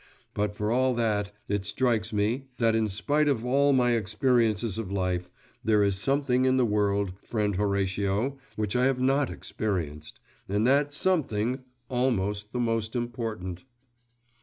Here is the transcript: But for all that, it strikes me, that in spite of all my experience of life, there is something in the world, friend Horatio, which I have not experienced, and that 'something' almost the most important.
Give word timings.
But 0.33 0.55
for 0.55 0.71
all 0.71 0.95
that, 0.95 1.31
it 1.47 1.63
strikes 1.63 2.11
me, 2.11 2.47
that 2.57 2.73
in 2.75 2.89
spite 2.89 3.27
of 3.27 3.45
all 3.45 3.71
my 3.71 3.91
experience 3.91 4.63
of 4.63 4.91
life, 4.91 5.29
there 5.63 5.83
is 5.83 5.95
something 5.95 6.45
in 6.45 6.57
the 6.57 6.65
world, 6.65 7.13
friend 7.21 7.55
Horatio, 7.55 8.39
which 8.55 8.75
I 8.75 8.85
have 8.85 8.99
not 8.99 9.29
experienced, 9.29 10.19
and 10.49 10.65
that 10.65 10.91
'something' 10.91 11.65
almost 11.87 12.51
the 12.51 12.59
most 12.59 12.95
important. 12.95 13.63